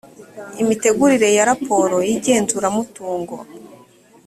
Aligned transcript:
imitegurire 0.61 1.27
ya 1.37 1.43
raporo 1.49 1.95
y 2.07 2.11
igenzuramutungo 2.17 3.35